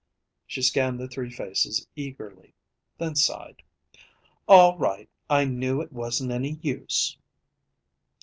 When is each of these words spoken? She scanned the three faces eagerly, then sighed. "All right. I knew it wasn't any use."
She 0.47 0.63
scanned 0.63 0.99
the 0.99 1.07
three 1.07 1.29
faces 1.29 1.85
eagerly, 1.95 2.55
then 2.97 3.13
sighed. 3.13 3.61
"All 4.47 4.75
right. 4.79 5.07
I 5.29 5.45
knew 5.45 5.79
it 5.79 5.93
wasn't 5.93 6.31
any 6.31 6.53
use." 6.63 7.19